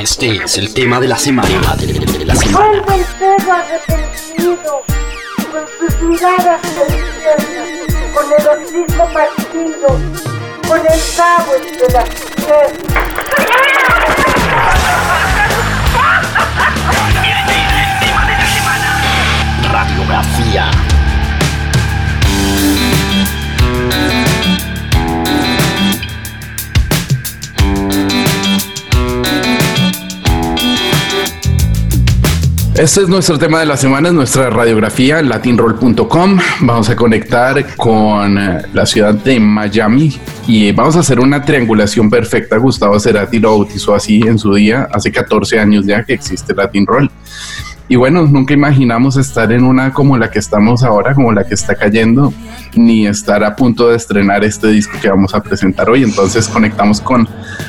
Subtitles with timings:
[0.00, 1.76] Este es el tema de la semana.
[1.76, 2.68] De la semana.
[2.82, 4.82] Vuelve el perro arrepentido,
[5.52, 6.60] con sus miradas
[8.14, 9.88] con el hocico partido,
[10.66, 13.10] con el cabo entre las piernas.
[19.70, 20.89] Radiografía.
[32.80, 36.38] Este es nuestro tema de la semana, es nuestra radiografía, latinroll.com.
[36.62, 42.08] Vamos a conectar con eh, la ciudad de Miami y vamos a hacer una triangulación
[42.08, 42.56] perfecta.
[42.56, 46.86] Gustavo Cerati lo bautizó así en su día, hace 14 años ya que existe Latin
[46.86, 47.10] Roll.
[47.86, 51.52] Y bueno, nunca imaginamos estar en una como la que estamos ahora, como la que
[51.52, 52.32] está cayendo,
[52.74, 56.02] ni estar a punto de estrenar este disco que vamos a presentar hoy.
[56.02, 57.28] Entonces conectamos con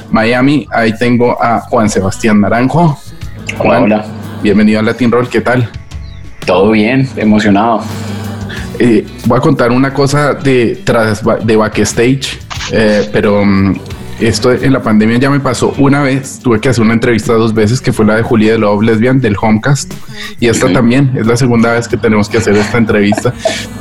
[0.09, 0.69] Miami.
[0.71, 2.97] Ahí tengo a Juan Sebastián Naranjo.
[3.57, 4.20] Juan, Hola.
[4.41, 5.29] Bienvenido a Latin Roll.
[5.29, 5.69] ¿Qué tal?
[6.45, 7.81] Todo bien, emocionado.
[8.79, 12.39] Eh, voy a contar una cosa de tras de backstage,
[12.71, 13.75] eh, pero mm,
[14.19, 16.39] esto en la pandemia ya me pasó una vez.
[16.39, 19.21] Tuve que hacer una entrevista dos veces, que fue la de Julia de Love Lesbian
[19.21, 19.93] del Homecast,
[20.39, 23.33] y esta también es la segunda vez que tenemos que hacer esta entrevista.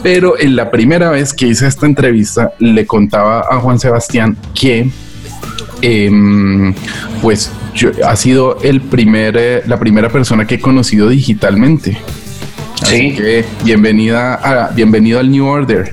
[0.03, 4.91] Pero en la primera vez que hice esta entrevista, le contaba a Juan Sebastián que
[5.83, 6.75] em,
[7.23, 11.97] pues yo, ha sido el primer, eh, la primera persona que he conocido digitalmente.
[12.83, 13.17] Así Sí.
[13.17, 15.93] que bienvenida a, bienvenido al New Order.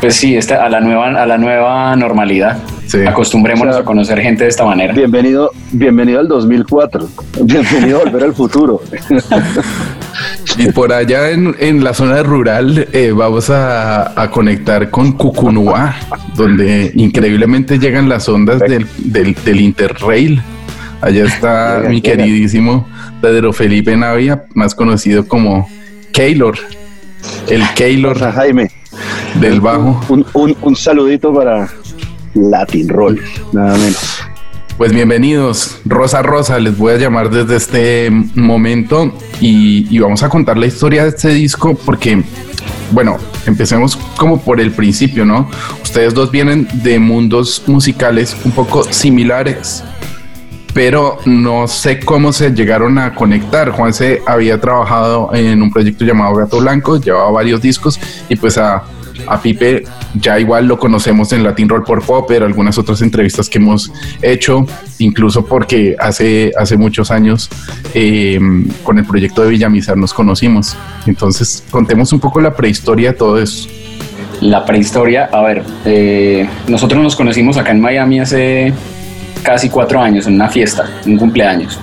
[0.00, 2.58] Pues sí, esta, a, la nueva, a la nueva normalidad.
[2.86, 2.98] Sí.
[3.04, 4.92] Acostumbrémonos O sea, a conocer gente de esta manera.
[4.92, 7.08] Bienvenido, bienvenido al 2004.
[7.42, 8.80] Bienvenido a Volver al Futuro.
[10.58, 15.94] Y por allá en, en la zona rural eh, vamos a, a conectar con Cucunua,
[16.34, 20.40] donde increíblemente llegan las ondas del, del, del Interrail.
[21.02, 22.88] Allá está mi queridísimo
[23.20, 25.68] Pedro Felipe Navia, más conocido como
[26.12, 26.56] Keylor,
[27.48, 28.70] el Keylor Jaime,
[29.38, 30.02] del bajo.
[30.08, 31.68] un, un, un saludito para
[32.34, 33.20] Latin Roll,
[33.52, 34.22] nada menos.
[34.76, 39.10] Pues bienvenidos, Rosa Rosa, les voy a llamar desde este momento
[39.40, 42.22] y, vamos a contar la historia de este disco porque,
[42.90, 43.16] bueno,
[43.46, 45.48] empecemos como por el principio, ¿no?
[45.82, 49.82] Ustedes dos vienen de mundos musicales un poco similares,
[50.74, 53.70] pero no sé cómo se llegaron a conectar.
[53.70, 57.98] Juan se había trabajado en un proyecto llamado Gato Blanco, llevaba varios discos
[58.28, 58.84] y pues a,
[59.26, 59.84] a Pipe
[60.14, 64.66] ya igual lo conocemos en Latin Roll por Popper, algunas otras entrevistas que hemos hecho,
[64.98, 67.48] incluso porque hace, hace muchos años
[67.94, 68.38] eh,
[68.82, 70.76] con el proyecto de Villamizar nos conocimos.
[71.06, 73.68] Entonces contemos un poco la prehistoria de todo eso.
[74.40, 78.72] La prehistoria, a ver, eh, nosotros nos conocimos acá en Miami hace
[79.42, 81.80] casi cuatro años, en una fiesta, un cumpleaños.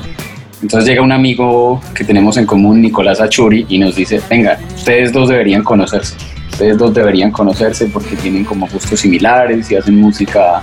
[0.62, 5.12] Entonces llega un amigo que tenemos en común, Nicolás Achuri, y nos dice, venga, ustedes
[5.12, 6.16] dos deberían conocerse.
[6.54, 10.62] Ustedes dos deberían conocerse porque tienen como gustos similares y hacen música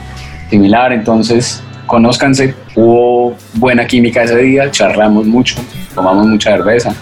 [0.49, 0.93] similar.
[0.93, 2.55] Entonces, conózcanse.
[2.77, 5.57] Hubo buena química ese día, charlamos mucho,
[5.95, 6.95] tomamos mucha cerveza.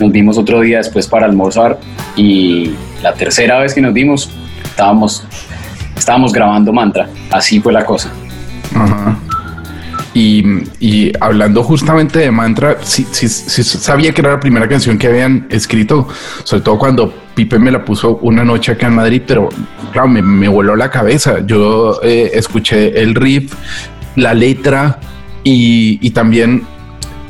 [0.00, 1.78] Nos vimos otro día después para almorzar
[2.16, 4.30] y la tercera vez que nos vimos
[4.64, 5.24] estábamos,
[5.94, 7.08] estábamos grabando mantra.
[7.30, 8.10] Así fue la cosa.
[8.74, 9.18] Ajá.
[10.14, 10.44] Y,
[10.78, 16.06] y hablando justamente de mantra, sí, sabía que era la primera canción que habían escrito,
[16.44, 19.48] sobre todo cuando Pipe me la puso una noche acá en Madrid, pero
[19.90, 21.38] claro, me, me voló la cabeza.
[21.46, 23.54] Yo eh, escuché el riff,
[24.16, 25.00] la letra
[25.42, 26.62] y, y también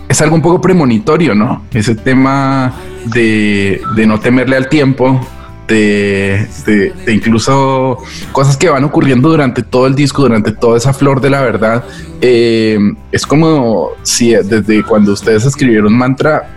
[0.09, 1.65] es algo un poco premonitorio, ¿no?
[1.73, 2.75] Ese tema
[3.15, 5.27] de, de no temerle al tiempo,
[5.73, 7.99] de, de, de, incluso
[8.31, 11.85] cosas que van ocurriendo durante todo el disco, durante toda esa flor de la verdad.
[12.21, 12.79] Eh,
[13.11, 16.49] es como si desde cuando ustedes escribieron mantra,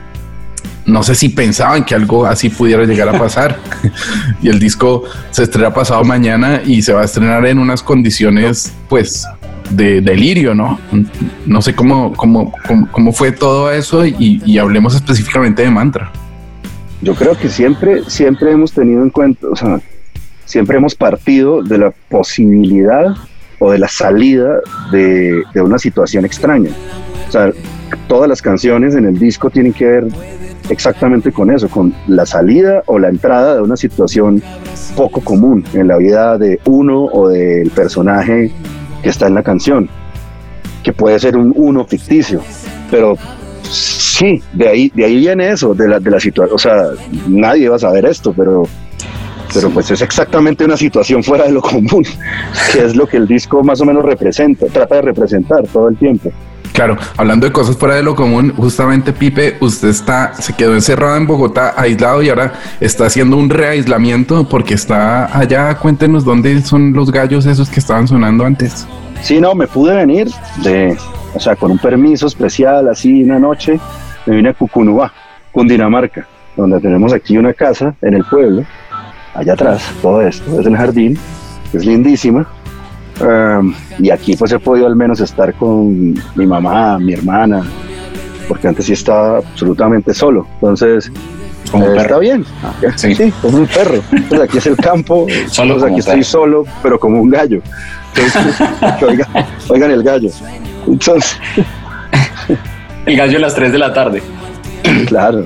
[0.85, 3.57] no sé si pensaban que algo así pudiera llegar a pasar.
[4.41, 8.73] y el disco se estrena pasado mañana y se va a estrenar en unas condiciones,
[8.89, 9.25] pues,
[9.69, 10.79] de delirio, ¿no?
[11.45, 16.11] No sé cómo, cómo, cómo, cómo fue todo eso y, y hablemos específicamente de mantra
[17.05, 19.79] yo creo que siempre, siempre hemos tenido en cuenta, o sea,
[20.43, 23.15] siempre hemos partido de la posibilidad
[23.59, 24.59] o de la salida
[24.91, 26.71] de, una situación extraña.
[27.27, 27.51] O sea,
[28.07, 30.07] todas las canciones en el disco tienen que ver
[30.69, 34.41] exactamente con eso, con la salida o la entrada de una situación
[34.97, 38.51] poco común en la vida de uno o del personaje
[39.03, 39.87] que está en la canción,
[40.81, 42.41] que puede ser un uno ficticio,
[42.89, 43.15] pero
[44.15, 46.87] sí, de ahí, de ahí viene eso, de la, de la situación, o sea,
[47.27, 48.63] nadie va a saber esto, pero,
[49.53, 52.05] pero pues es exactamente una situación fuera de lo común,
[52.71, 55.97] que es lo que el disco más o menos representa, trata de representar todo el
[55.97, 56.31] tiempo.
[56.71, 61.15] Claro, hablando de cosas fuera de lo común, justamente Pipe, usted está, se quedó encerrado
[61.15, 65.77] en Bogotá, aislado y ahora está haciendo un reaislamiento porque está allá.
[65.77, 68.85] Cuéntenos dónde son los gallos esos que estaban sonando antes.
[69.21, 70.27] Sí, no, me pude venir
[70.63, 70.97] de,
[71.33, 73.79] o sea, con un permiso especial, así una noche,
[74.25, 75.11] me vine a Cucunubá,
[75.51, 78.63] Cundinamarca, donde tenemos aquí una casa en el pueblo,
[79.33, 81.17] allá atrás, todo esto, es el jardín,
[81.73, 82.47] es lindísima,
[83.21, 87.63] Um, y aquí pues he podido al menos estar con mi mamá, mi hermana,
[88.47, 90.45] porque antes sí estaba absolutamente solo.
[90.55, 91.11] Entonces,
[91.71, 92.45] como eh, está bien.
[92.95, 93.15] Sí.
[93.15, 93.33] sí.
[93.41, 94.01] como un perro.
[94.27, 97.61] Pues aquí es el campo, solo pues aquí estoy solo, pero como un gallo.
[99.07, 99.27] oigan,
[99.69, 100.29] oigan el gallo.
[100.87, 101.39] Entonces,
[103.05, 104.21] el gallo a las 3 de la tarde.
[105.07, 105.45] Claro.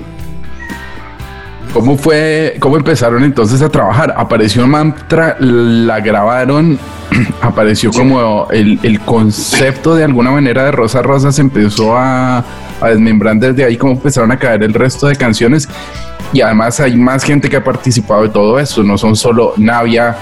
[1.73, 4.13] ¿Cómo fue, cómo empezaron entonces a trabajar?
[4.17, 6.79] Apareció Mantra, la grabaron,
[7.41, 12.39] apareció como el, el, concepto de alguna manera de Rosa Rosa se empezó a,
[12.81, 15.69] a, desmembrar desde ahí, cómo empezaron a caer el resto de canciones.
[16.33, 20.15] Y además hay más gente que ha participado de todo eso, no son solo Navia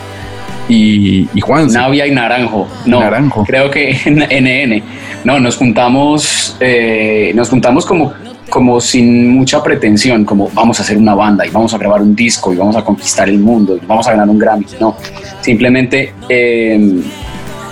[0.68, 1.72] y, y Juan.
[1.72, 3.46] Navia y Naranjo, no, Naranjo.
[3.46, 4.84] creo que NN.
[5.28, 8.14] No, nos juntamos, eh, nos juntamos como
[8.50, 12.16] como sin mucha pretensión, como vamos a hacer una banda y vamos a grabar un
[12.16, 14.66] disco y vamos a conquistar el mundo y vamos a ganar un Grammy.
[14.80, 14.96] No,
[15.42, 17.04] simplemente em,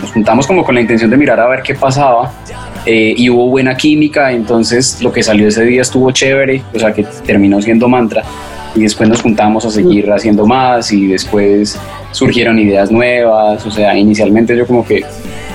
[0.01, 2.33] nos juntamos como con la intención de mirar a ver qué pasaba
[2.85, 6.91] eh, y hubo buena química, entonces lo que salió ese día estuvo chévere, o sea
[6.91, 8.21] que terminó siendo mantra
[8.75, 11.79] y después nos juntamos a seguir haciendo más y después
[12.11, 15.05] surgieron ideas nuevas, o sea, inicialmente yo como que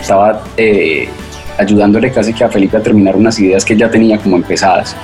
[0.00, 0.42] estaba...
[0.56, 1.06] Eh,
[1.60, 4.96] ayudándole casi que a Felipe a terminar unas ideas que ya tenía como empezadas.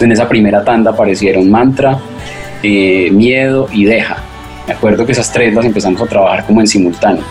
[0.00, 1.98] En esa primera tanda aparecieron Mantra,
[2.62, 4.16] eh, Miedo y Deja.
[4.66, 7.24] Me acuerdo que esas tres las empezamos a trabajar como en simultáneo.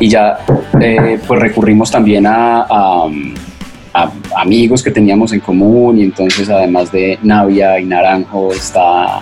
[0.00, 0.38] Y ya
[0.80, 7.18] eh, pues recurrimos también a, a, amigos que teníamos en común y entonces además de
[7.22, 9.20] Navia y Naranjo está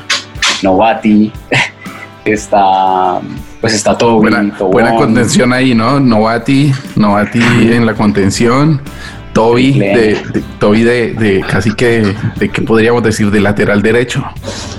[0.62, 1.32] Novati,
[2.24, 3.20] está
[3.60, 6.00] pues está todo buena, buena contención ahí, ¿no?
[6.00, 8.80] Novati, Novati en la contención.
[9.36, 10.16] Toby, de,
[10.58, 14.24] Toby de, casi que, de que podríamos decir, de lateral derecho.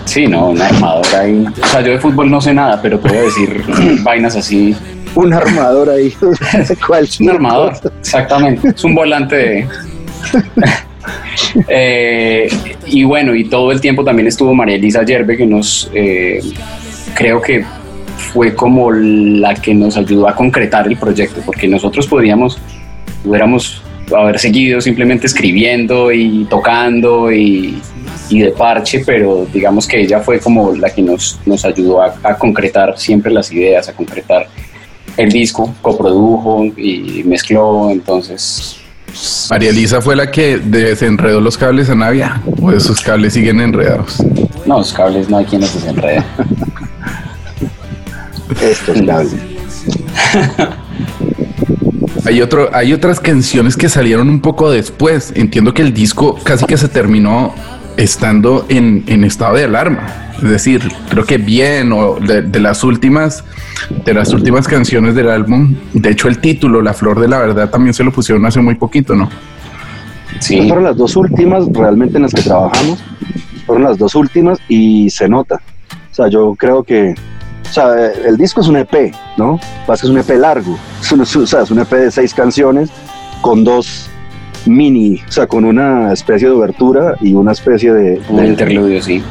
[0.06, 1.46] Sí, no, un armador ahí.
[1.62, 3.64] O sea, yo de fútbol no sé nada, pero puedo decir
[4.04, 4.76] vainas así.
[5.14, 6.12] Un armador ahí.
[6.88, 7.08] ¿Cuál?
[7.20, 8.70] Un armador, exactamente.
[8.70, 9.68] Es un volante de...
[11.70, 12.50] Eh,
[12.88, 16.42] y bueno, y todo el tiempo también estuvo María Elisa Yerbe, que nos eh,
[17.16, 17.64] creo que
[18.18, 22.60] fue como la que nos ayudó a concretar el proyecto, porque nosotros podríamos,
[23.24, 23.82] pudiéramos
[24.16, 27.82] haber seguido simplemente escribiendo y tocando y,
[28.30, 32.38] y, de parche, pero digamos que ella fue como la que nos, nos ayudó a,
[32.38, 34.48] concretar siempre las ideas, a concretar
[35.18, 38.78] el disco, coprodujo y mezcló, entonces...
[39.50, 44.22] María Elisa fue la que desenredó los cables a Navia, o esos cables siguen enredados.
[44.66, 46.26] No, los cables no hay quien los desenreda.
[48.62, 49.36] Estos cables.
[52.26, 55.32] Hay, otro, hay otras canciones que salieron un poco después.
[55.36, 57.54] Entiendo que el disco casi que se terminó
[57.96, 60.32] estando en, estado de alarma.
[60.36, 63.44] Es decir, creo que bien, o de, las últimas,
[64.06, 65.76] de las últimas canciones del álbum.
[65.94, 68.76] De hecho, el título, La Flor de la Verdad, también se lo pusieron hace muy
[68.76, 69.30] poquito, ¿no?
[70.40, 70.68] Sí.
[70.68, 73.00] Fueron las dos últimas realmente en las que trabajamos.
[73.66, 75.62] Fueron las dos últimas y se nota.
[76.12, 77.16] O sea, yo creo que
[77.70, 79.60] o sea, el disco es un EP, ¿no?
[79.86, 82.90] Pasa es un EP largo, es un, o sea, es un EP de seis canciones
[83.42, 84.10] con dos
[84.66, 88.20] mini, o sea, con una especie de obertura y una especie de...
[88.20, 89.24] de interludio, sí.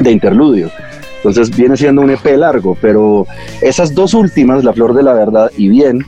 [0.00, 0.70] De interludio.
[1.16, 3.26] Entonces viene siendo un EP largo, pero
[3.60, 6.04] esas dos últimas, La Flor de la Verdad y Bien,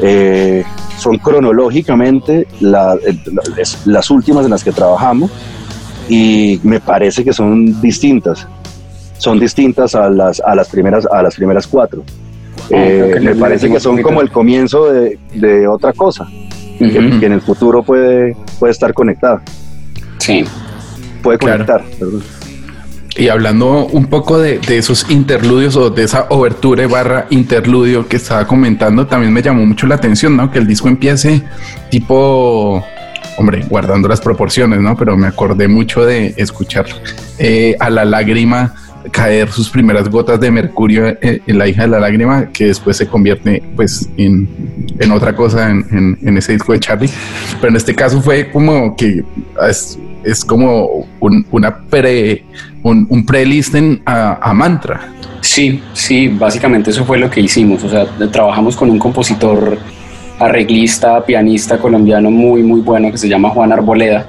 [0.00, 0.64] eh,
[0.98, 5.30] son cronológicamente las últimas en las que trabajamos
[6.08, 8.46] y me parece que son distintas
[9.22, 12.02] son distintas a las, a las, primeras, a las primeras cuatro.
[12.64, 16.26] Ah, eh, me parece que son como el comienzo de, de otra cosa,
[16.78, 19.40] que, en el futuro puede, puede estar conectada.
[20.18, 20.44] Sí.
[21.22, 21.84] Puede conectar,
[23.16, 28.16] Y hablando un poco de, de, esos interludios o de esa obertura barra interludio que
[28.16, 30.50] estaba comentando, también me llamó mucho la atención, ¿no?
[30.50, 31.42] Que el disco empiece
[31.92, 32.84] tipo,
[33.38, 34.96] hombre, guardando las proporciones, ¿no?
[34.96, 36.86] Pero me acordé mucho de escuchar
[37.38, 38.74] eh, a la lágrima
[39.10, 43.06] caer sus primeras gotas de mercurio en, la hija de la lágrima, que después se
[43.06, 44.48] convierte pues en,
[45.12, 47.10] otra cosa en, ese disco de Charlie.
[47.60, 49.24] Pero en este caso fue como que
[49.68, 52.44] es, como un, una pre,
[52.82, 55.12] un, un pre-listen a, mantra.
[55.40, 57.82] Sí, sí, básicamente eso fue lo que hicimos.
[57.84, 59.78] O sea, trabajamos con un compositor
[60.38, 64.26] arreglista, pianista colombiano muy, muy bueno que se llama Juan Arboleda.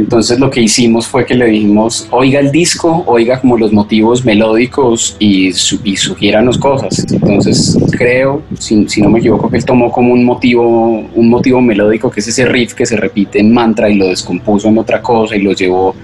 [0.00, 4.24] Entonces lo que hicimos fue que le dijimos, oiga el disco, oiga como los motivos
[4.24, 7.06] melódicos y, su, sugiéranos cosas.
[7.12, 11.60] Entonces creo, si, si, no me equivoco, que él tomó como un motivo, un motivo
[11.60, 15.02] melódico que es ese riff que se repite en mantra y lo descompuso en otra
[15.02, 15.94] cosa y lo llevó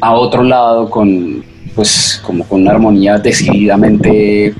[0.00, 1.44] a otro lado con,
[1.76, 4.52] pues como con una armonía decididamente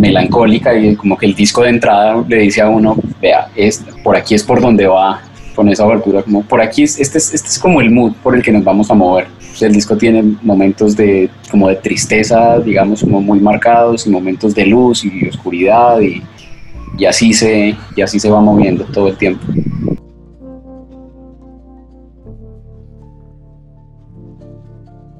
[0.00, 4.16] melancólica y como que el disco de entrada le dice a uno, vea, es, por
[4.16, 5.22] aquí es por donde va
[5.56, 8.36] con esa abertura, como por aquí, es, este, es, este es como el mood por
[8.36, 9.26] el que nos vamos a mover.
[9.58, 15.02] El disco tiene momentos de, como de tristeza, digamos, muy marcados, y momentos de luz
[15.04, 16.22] y oscuridad, y,
[16.98, 19.46] y, así, se, y así se va moviendo todo el tiempo.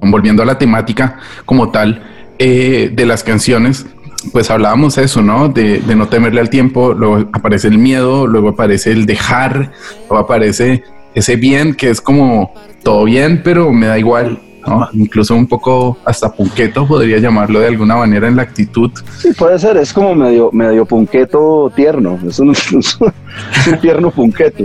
[0.03, 2.03] Volviendo a la temática como tal
[2.39, 3.87] eh, de las canciones,
[4.33, 5.49] pues hablábamos eso, ¿no?
[5.49, 9.73] De, de, no temerle al tiempo, luego aparece el miedo, luego aparece el dejar,
[10.09, 12.53] luego aparece ese bien que es como
[12.83, 14.89] todo bien, pero me da igual, ¿no?
[14.93, 18.91] Incluso un poco hasta punqueto, podría llamarlo de alguna manera en la actitud.
[19.19, 24.65] Sí, puede ser, es como medio, medio punqueto tierno, es un, es un tierno punqueto,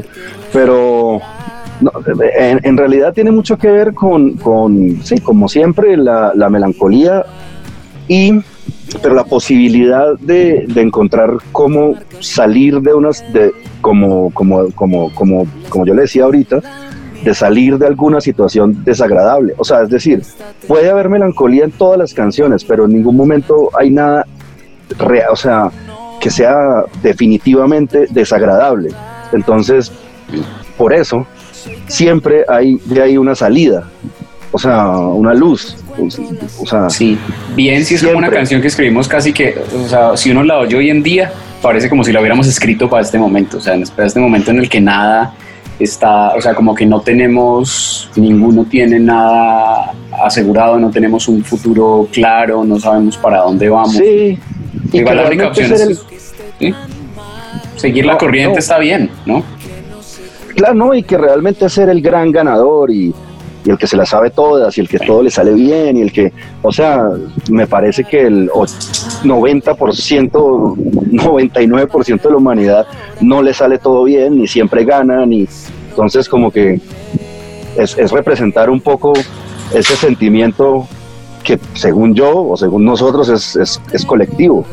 [0.52, 1.22] pero
[1.80, 1.92] no,
[2.38, 7.26] en, en, realidad tiene mucho que ver con, con sí, como siempre, la, la melancolía
[8.08, 8.42] y
[9.02, 13.52] pero la posibilidad de, de, encontrar cómo salir de unas, de,
[13.82, 16.62] como, como, como, como, como yo le decía ahorita,
[17.24, 19.54] de salir de alguna situación desagradable.
[19.58, 20.24] O sea, es decir,
[20.68, 24.26] puede haber melancolía en todas las canciones, pero en ningún momento hay nada,
[24.98, 25.72] real, o sea,
[26.20, 28.90] que sea definitivamente desagradable.
[29.32, 29.92] Entonces,
[30.78, 31.26] por eso,
[31.88, 33.88] siempre hay de ahí una salida,
[34.52, 35.78] o sea, una luz.
[36.60, 37.18] O sea, sí,
[37.56, 40.60] bien, si es como una canción que escribimos casi que, o sea, si uno la
[40.60, 41.32] oye hoy en día,
[41.62, 44.60] parece como si la hubiéramos escrito para este momento, o sea, para este momento en
[44.60, 45.34] el que nada
[45.80, 49.94] está, o sea, como que no tenemos, ninguno tiene nada
[50.24, 53.94] asegurado, no tenemos un futuro claro, no sabemos para dónde vamos.
[53.94, 54.38] Sí,
[54.94, 55.98] igual la única opción es el...
[56.60, 56.76] ¿sí?
[57.82, 58.60] seguir no, la corriente no.
[58.60, 59.44] está bien, ¿no?
[60.56, 63.14] Claro, no, y que realmente ser el gran ganador y
[63.64, 66.02] y el que se la sabe todas y el que todo le sale bien y
[66.02, 67.10] el que, o sea,
[67.50, 72.88] me parece que el 90%, 99% de la humanidad
[73.22, 75.48] no le sale todo bien, ni siempre gana, ni
[75.90, 76.80] entonces como que
[77.78, 79.14] es, es representar un poco
[79.74, 80.88] ese sentimiento
[81.44, 84.66] que según yo o según nosotros es, es, es colectivo.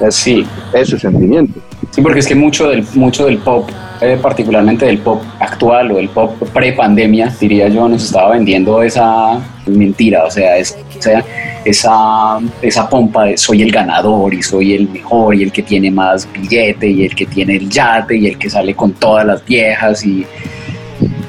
[0.00, 0.46] Es sí.
[0.72, 1.60] ese sentimiento.
[1.90, 3.68] Sí, porque es que mucho del, mucho del pop,
[4.02, 9.40] eh, particularmente del pop actual o del pop pre-pandemia, diría yo, nos estaba vendiendo esa
[9.66, 11.24] mentira, o sea, es, sea,
[11.64, 15.90] esa, esa pompa de soy el ganador y soy el mejor y el que tiene
[15.90, 19.44] más billete y el que tiene el yate y el que sale con todas las
[19.44, 20.26] viejas y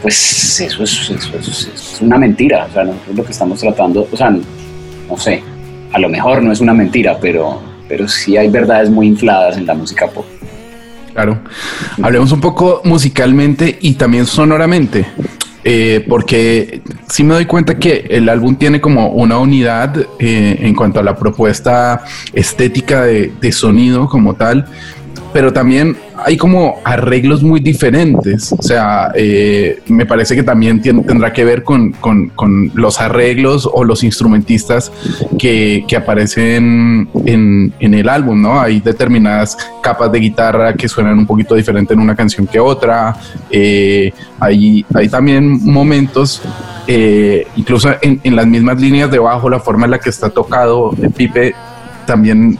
[0.01, 4.07] pues eso es, eso es, una mentira, o sea, no es lo que estamos tratando,
[4.11, 4.41] o sea, no,
[5.09, 5.43] no sé,
[5.91, 9.65] a lo mejor no es una mentira, pero, pero sí hay verdades muy infladas en
[9.65, 10.25] la música pop.
[11.13, 11.39] Claro.
[12.01, 15.05] Hablemos un poco musicalmente y también sonoramente.
[15.65, 20.75] Eh, porque sí me doy cuenta que el álbum tiene como una unidad eh, en
[20.75, 22.03] cuanto a la propuesta
[22.33, 24.65] estética de, de sonido como tal,
[25.31, 28.51] pero también hay como arreglos muy diferentes.
[28.51, 32.31] O sea, eh, me parece que también tendrá que ver con, con,
[32.73, 34.91] los arreglos o los instrumentistas
[35.37, 38.59] que, que aparecen en, en, el álbum, ¿no?
[38.59, 43.15] Hay determinadas capas de guitarra que suenan un poquito diferente en una canción que otra.
[43.49, 46.41] Eh, hay, hay también momentos
[46.87, 50.93] eh, incluso en, las mismas líneas de bajo, la forma en la que está tocado
[51.01, 51.55] el pipe
[52.05, 52.57] también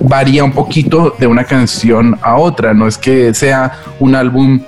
[0.00, 4.60] varía un poquito de una canción a otra, no es que sea un álbum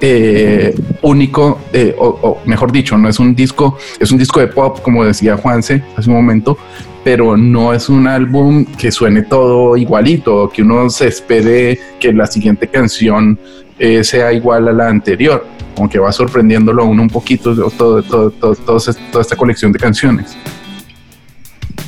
[0.00, 4.80] eh, único, eh, o, mejor dicho, no es un disco, es un disco de pop,
[4.82, 6.58] como decía Juanse hace un momento,
[7.04, 12.26] pero no es un álbum que suene todo igualito, que uno se espere que la
[12.26, 13.38] siguiente canción
[13.78, 15.46] eh, sea igual a la anterior,
[15.78, 20.36] aunque va sorprendiéndolo a uno un poquito todo, todo, todo, toda esta colección de canciones.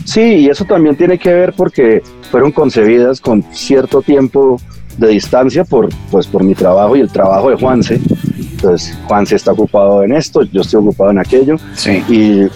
[0.05, 4.61] Sí, y eso también tiene que ver porque fueron concebidas con cierto tiempo
[4.99, 8.01] de distancia por, pues, por mi trabajo y el trabajo de Juanse.
[8.39, 11.57] Entonces, Juanse está ocupado en esto, yo estoy ocupado en aquello.
[11.75, 12.03] Sí.
[12.09, 12.47] Y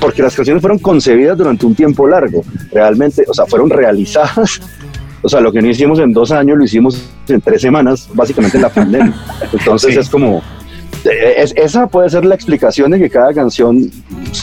[0.00, 4.60] porque las canciones fueron concebidas durante un tiempo largo, realmente, o sea, fueron realizadas.
[5.22, 8.58] O sea, lo que no hicimos en dos años lo hicimos en tres semanas, básicamente
[8.58, 9.14] en la pandemia.
[9.52, 9.98] Entonces sí.
[9.98, 10.40] es como,
[11.04, 13.90] es, esa puede ser la explicación de que cada canción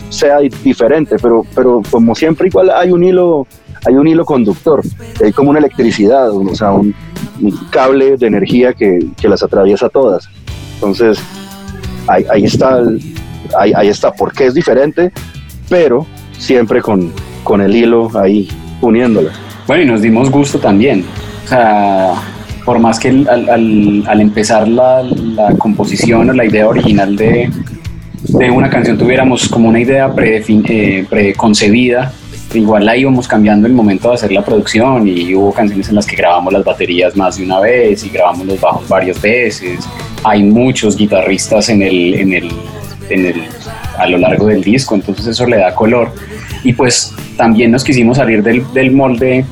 [0.10, 3.48] sea diferente, pero, pero como siempre igual hay un hilo,
[3.86, 4.82] hay un hilo conductor,
[5.24, 6.94] hay como una electricidad, o sea, un,
[7.42, 10.28] un cable de energía que, que las atraviesa todas.
[10.76, 11.20] Entonces,
[12.08, 12.82] ahí, ahí está,
[13.60, 15.12] ahí, ahí está, porque es diferente,
[15.70, 16.06] pero
[16.38, 17.12] siempre con,
[17.44, 18.48] con el hilo ahí
[18.82, 19.34] uniéndolas.
[19.68, 21.06] Bueno, y nos dimos gusto también.
[21.46, 22.14] O sea,
[22.66, 27.50] por más que al, al- al empezar la, la composición o la idea original de,
[28.24, 32.14] de una canción tuviéramos como una idea eh, preconcebida,
[32.54, 36.06] igual la íbamos cambiando el momento de hacer la producción y hubo canciones en las
[36.06, 39.80] que grabamos las baterías más de una vez y grabamos los bajos varias veces.
[40.24, 42.52] Hay muchos guitarristas en el, en el,
[43.10, 43.44] en el,
[43.98, 46.12] a lo largo del disco, entonces eso le da color.
[46.64, 49.46] Y pues también nos quisimos salir del, del molde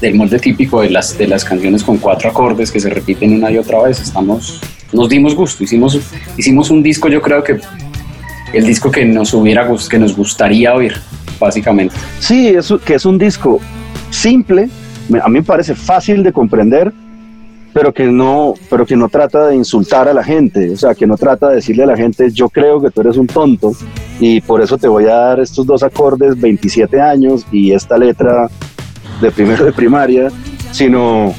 [0.00, 3.50] del molde típico de las, de las canciones con cuatro acordes que se repiten una
[3.50, 4.00] y otra vez.
[4.00, 4.60] Estamos,
[4.92, 5.98] nos dimos gusto, hicimos,
[6.36, 7.58] hicimos un disco, yo creo que
[8.52, 10.94] el disco que nos hubiera que nos gustaría oír,
[11.38, 11.94] básicamente.
[12.18, 13.60] Sí, es, que es un disco
[14.10, 14.68] simple,
[15.22, 16.92] a mí me parece fácil de comprender,
[17.72, 21.06] pero que no, pero que no trata de insultar a la gente, o sea, que
[21.06, 23.72] no trata de decirle a la gente, yo creo que tú eres un tonto
[24.18, 28.48] y por eso te voy a dar estos dos acordes, 27 años y esta letra
[29.20, 30.28] de primero de primaria,
[30.72, 31.34] sino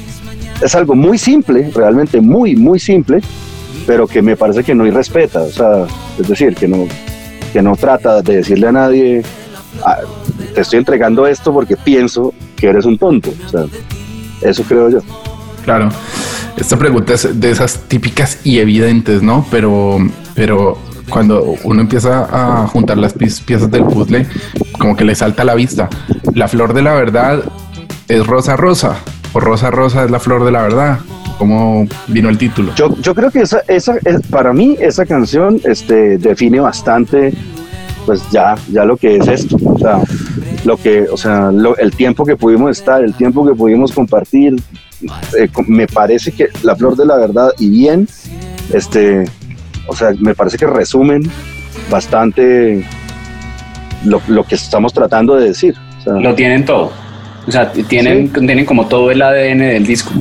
[0.60, 3.20] es algo muy simple, realmente muy, muy simple,
[3.86, 5.84] pero que me parece que no irrespeta, o sea,
[6.18, 6.86] es decir, que no,
[7.52, 9.22] que no trata de decirle a nadie,
[9.84, 9.98] "Ah,
[10.54, 13.64] te estoy entregando esto porque pienso que eres un tonto, o sea,
[14.42, 15.00] eso creo yo.
[15.64, 15.88] Claro.
[16.56, 19.46] Esta pregunta es de esas típicas y evidentes, ¿no?
[19.50, 19.98] Pero,
[20.34, 20.76] pero
[21.08, 24.26] cuando uno empieza a juntar las pi- piezas del puzzle,
[24.78, 25.88] como que le salta a la vista.
[26.34, 27.42] La flor de la verdad
[28.08, 28.96] es rosa rosa
[29.32, 30.98] o rosa rosa es la flor de la verdad.
[31.38, 32.74] ¿Cómo vino el título?
[32.74, 37.32] Yo, yo creo que esa, esa, es- para mí esa canción este, define bastante,
[38.04, 40.00] pues ya, ya lo que es esto, o sea,
[40.64, 44.56] lo que, o sea, lo- el tiempo que pudimos estar, el tiempo que pudimos compartir,
[45.38, 48.06] eh, me parece que la flor de la verdad y bien,
[48.74, 49.24] este,
[49.86, 51.22] o sea, me parece que resumen
[51.90, 52.84] bastante
[54.04, 55.74] lo, lo que estamos tratando de decir.
[56.00, 56.92] o sea, Lo tienen todo.
[57.50, 60.12] O sea, tienen, tienen como todo el ADN del disco.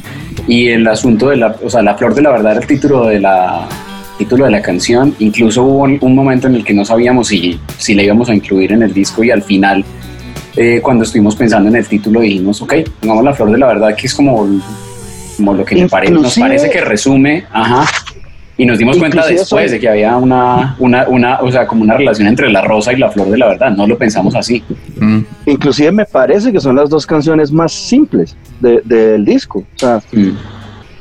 [0.47, 3.05] Y el asunto de la, o sea, la flor de la verdad era el título
[3.05, 3.67] de la
[4.17, 5.13] título de la canción.
[5.19, 8.71] Incluso hubo un, momento en el que no sabíamos si, si la íbamos a incluir
[8.71, 9.85] en el disco y al final,
[10.55, 13.95] eh, cuando estuvimos pensando en el título, dijimos, ok, pongamos la flor de la verdad,
[13.95, 14.47] que es como,
[15.37, 17.85] como lo que me pare- nos Inclusive- parece que resume, ajá.
[18.59, 21.95] Y nos dimos cuenta después de que había una, una, una, o sea, como una
[21.95, 23.71] relación entre la rosa y la flor de la verdad.
[23.71, 24.61] No lo pensamos así.
[24.99, 29.59] Mm, inclusive me parece que son las dos canciones más simples de- del disco.
[29.59, 30.31] O sea, Mm.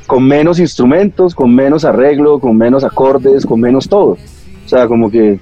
[0.07, 4.11] con menos instrumentos, con menos arreglo, con menos acordes, con menos todo.
[4.65, 5.37] O sea, como que.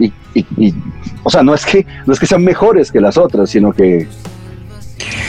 [0.00, 0.74] Y, y- y-
[1.22, 4.08] o sea, no es que no es que sean mejores que las otras, sino que.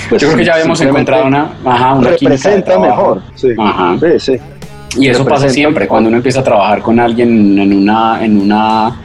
[0.09, 3.21] pues, Yo creo que ya habíamos encontrado una, ajá, una representa mejor.
[3.35, 3.97] Sí, Ajá.
[3.99, 4.37] sí, sí.
[4.97, 9.01] Y eso pasa siempre cuando uno empieza a trabajar con alguien en una, en una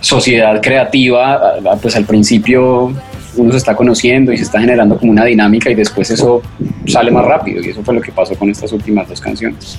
[0.00, 2.92] sociedad creativa, pues al principio
[3.36, 6.42] uno se está conociendo y se está generando como una dinámica y después eso
[6.86, 9.78] sale más rápido y eso fue lo que pasó con estas últimas dos canciones.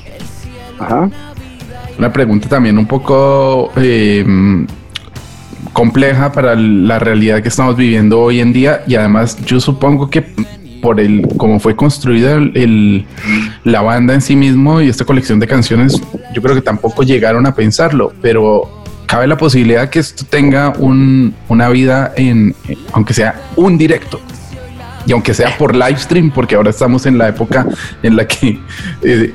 [0.80, 1.10] Ajá.
[1.97, 4.23] Una pregunta también un poco eh,
[5.73, 10.23] compleja para la realidad que estamos viviendo hoy en día y además yo supongo que
[10.81, 13.05] por el cómo fue construida el,
[13.63, 16.01] la banda en sí mismo y esta colección de canciones,
[16.33, 18.69] yo creo que tampoco llegaron a pensarlo, pero
[19.05, 22.53] cabe la posibilidad que esto tenga un- una vida en,
[22.93, 24.19] aunque sea un directo.
[25.05, 27.65] Y aunque sea por live stream, porque ahora estamos en la época
[28.03, 28.59] en la que eh,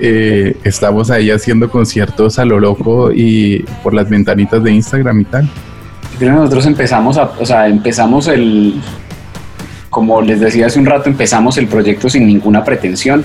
[0.00, 5.24] eh, estamos ahí haciendo conciertos a lo loco y por las ventanitas de Instagram y
[5.24, 5.48] tal.
[6.20, 8.74] Nosotros empezamos a, o sea, empezamos el,
[9.92, 13.22] como les decía hace un rato, empezamos el proyecto sin ninguna pretensión.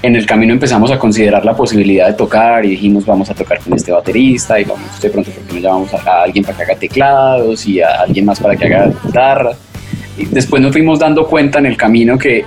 [0.00, 3.58] En el camino empezamos a considerar la posibilidad de tocar y dijimos vamos a tocar
[3.58, 6.76] con este baterista y vamos de pronto porque no llamamos a, alguien para que haga
[6.76, 9.56] teclados y a alguien más para que haga guitarra.
[10.16, 12.44] Y después nos fuimos dando cuenta en el camino que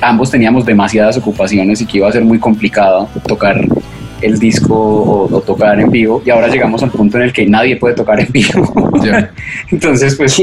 [0.00, 3.66] ambos teníamos demasiadas ocupaciones y que iba a ser muy complicado tocar
[4.20, 7.46] el disco o, o tocar en vivo y ahora llegamos al punto en el que
[7.46, 8.92] nadie puede tocar en vivo.
[9.02, 9.32] Ya.
[9.72, 10.40] Entonces, pues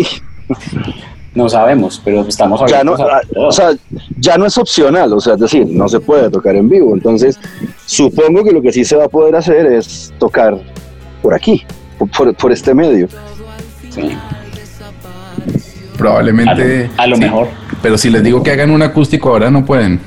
[1.35, 3.47] no sabemos, pero estamos Ya no, a ah, todo.
[3.47, 3.71] o sea,
[4.17, 6.93] ya no es opcional, o sea, es decir, no se puede tocar en vivo.
[6.93, 7.39] Entonces,
[7.85, 10.57] supongo que lo que sí se va a poder hacer es tocar
[11.21, 11.63] por aquí,
[12.15, 13.07] por, por este medio.
[13.89, 16.89] Sí, a, Probablemente.
[16.95, 17.47] lo, a lo sí, mejor.
[17.81, 19.99] Pero si les digo que hagan un acústico ahora no pueden.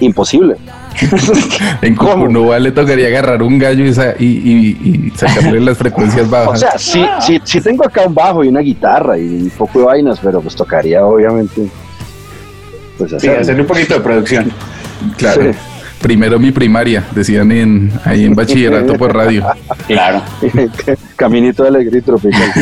[0.00, 0.56] Imposible.
[1.82, 2.14] En ¿Cómo?
[2.14, 6.30] Cucunúa le tocaría agarrar un gallo y, sa- y- y- y sacarle las frecuencias O
[6.30, 6.60] bajas.
[6.60, 9.84] sea, sí, sí, sí tengo acá un bajo y una guitarra y un poco de
[9.86, 11.68] vainas, pero pues tocaría obviamente
[12.98, 13.40] pues Sí, hacerlo.
[13.40, 14.52] hacerle un poquito de producción.
[15.16, 15.52] Claro.
[15.52, 15.58] Sí.
[16.00, 19.46] Primero mi primaria, decían en, ahí en bachillerato por radio.
[19.86, 20.22] Claro.
[21.16, 22.52] Caminito alegre y tropical.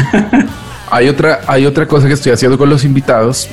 [0.91, 3.49] Hay otra, hay otra cosa que estoy haciendo con los invitados.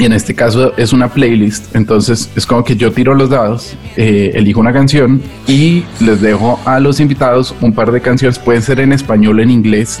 [0.00, 1.76] Y en este caso es una playlist.
[1.76, 6.58] Entonces es como que yo tiro los dados, eh, elijo una canción y les dejo
[6.64, 8.38] a los invitados un par de canciones.
[8.38, 10.00] Pueden ser en español o en inglés.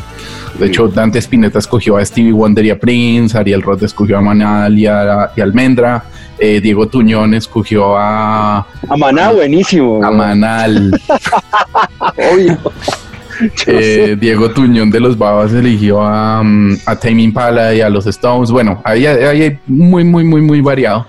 [0.58, 3.36] De hecho, Dante Spinetta escogió a Stevie Wonder y a Prince.
[3.36, 6.02] Ariel Roth escogió a Manal y a, y a Almendra.
[6.38, 8.58] eh, Diego Tuñón escogió a,
[8.88, 10.02] A Maná, buenísimo.
[10.02, 10.98] a Manal.
[12.32, 12.58] Obvio.
[13.66, 14.16] Eh.
[14.18, 18.50] Diego Tuñón de los Babas eligió a, mm, a Tame Impala y a los Stones.
[18.50, 21.06] Bueno, ahí hay muy, muy, muy, muy variado.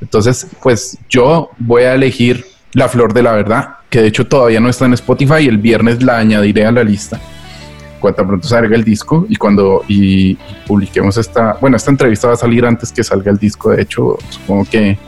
[0.00, 4.60] Entonces, pues yo voy a elegir La Flor de la Verdad, que de hecho todavía
[4.60, 5.46] no está en Spotify.
[5.46, 7.20] El viernes la añadiré a la lista.
[8.00, 10.34] Cuando pronto salga el disco y cuando y
[10.66, 13.70] publiquemos esta, bueno, esta entrevista va a salir antes que salga el disco.
[13.70, 14.98] De hecho, supongo que,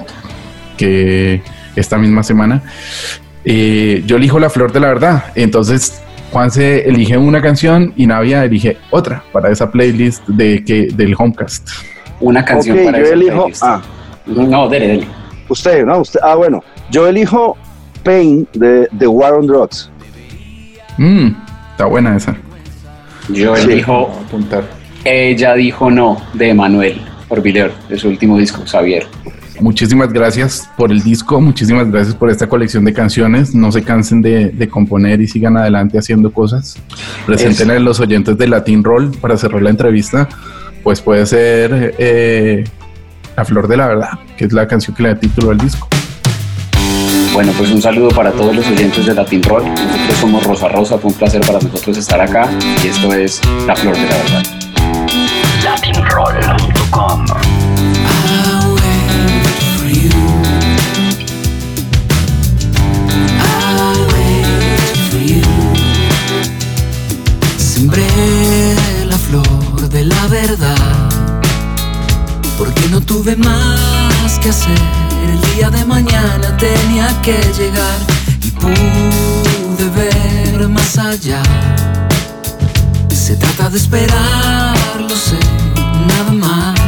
[0.76, 1.40] que
[1.76, 2.62] esta misma semana.
[3.44, 5.24] Eh, yo elijo La Flor de la Verdad.
[5.34, 6.02] Entonces,
[6.32, 11.14] Juan se elige una canción y Navia elige otra para esa playlist de que del
[11.18, 11.68] Homecast.
[12.20, 13.36] Una canción Ok, para yo esa elijo.
[13.42, 13.62] playlist.
[13.64, 13.82] Ah,
[14.26, 15.06] No, dele, dele.
[15.48, 16.20] usted, no, usted.
[16.22, 16.62] Ah, bueno.
[16.90, 17.56] Yo elijo
[18.04, 19.90] Pain de The War on Drugs.
[20.98, 21.30] Mm,
[21.72, 22.36] está buena esa.
[23.28, 23.70] Yo Sí.
[23.72, 24.64] elijo Apuntar.
[25.04, 29.06] Ella dijo no de Manuel Orbiler, de su último disco, Xavier.
[29.60, 33.54] Muchísimas gracias por el disco, muchísimas gracias por esta colección de canciones.
[33.54, 36.78] No se cansen de, de componer y sigan adelante haciendo cosas.
[37.26, 40.28] Preséntenle a los oyentes de Latin Roll para cerrar la entrevista.
[40.82, 42.64] Pues puede ser eh,
[43.36, 45.88] La Flor de la Verdad, que es la canción que le da título al disco.
[47.32, 49.64] Bueno, pues un saludo para todos los oyentes de Latin Roll.
[49.64, 52.48] Nosotros somos Rosa Rosa, fue un placer para nosotros estar acá
[52.82, 54.42] y esto es La Flor de la Verdad.
[55.64, 57.49] Latinroll.com
[69.06, 71.08] La flor de la verdad.
[72.58, 74.78] Porque no tuve más que hacer.
[75.24, 77.98] El día de mañana tenía que llegar.
[78.42, 81.42] Y pude ver más allá.
[83.10, 85.38] Se trata de esperar, lo sé,
[86.08, 86.79] nada más.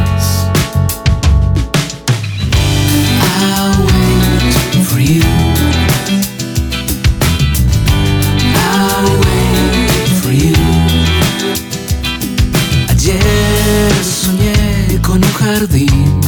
[15.12, 16.20] Con un jardín.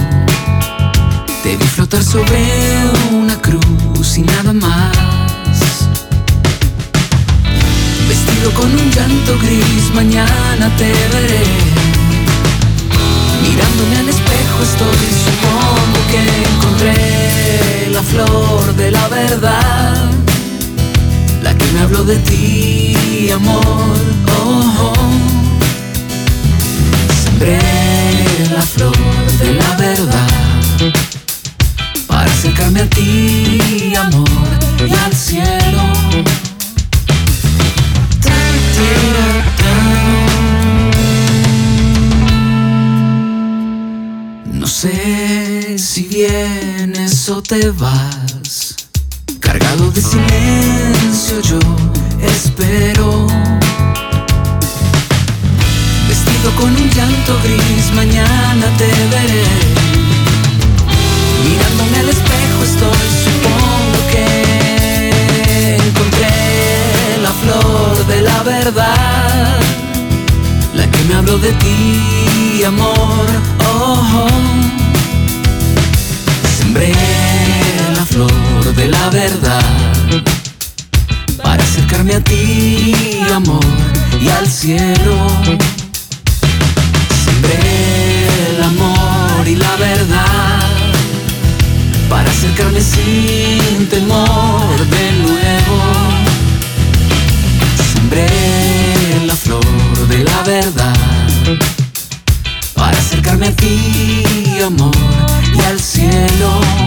[1.42, 2.38] Te vi flotar sobre
[3.12, 4.92] una cruz y nada más.
[8.06, 11.44] Vestido con un llanto gris, mañana te veré.
[13.44, 16.20] Mirándome al espejo estoy, supongo que
[16.52, 20.10] encontré la flor de la verdad.
[21.42, 23.96] La que me habló de ti, amor.
[24.28, 25.43] Oh, oh.
[27.44, 28.96] La flor
[29.38, 30.28] de la verdad.
[32.06, 34.28] Para acercarme a ti, amor,
[34.78, 35.82] y al cielo.
[44.46, 48.74] No sé si vienes o te vas.
[49.40, 51.58] Cargado de silencio yo
[52.22, 53.26] espero.
[56.52, 59.44] Con un llanto gris, mañana te veré.
[61.42, 64.26] Mirándome al espejo estoy, supongo que
[65.88, 66.34] encontré
[67.22, 69.58] la flor de la verdad.
[70.74, 73.26] La que me habló de ti, amor.
[73.66, 74.28] Oh, oh.
[76.58, 76.94] Sembré
[77.96, 79.64] la flor de la verdad
[81.42, 82.94] para acercarme a ti,
[83.34, 83.64] amor,
[84.20, 85.16] y al cielo.
[92.08, 95.76] para acercarme sin temor de nuevo.
[97.92, 98.28] Sembré
[99.26, 100.94] la flor de la verdad
[102.74, 104.24] para acercarme a ti,
[104.64, 104.94] amor,
[105.54, 106.83] y al cielo.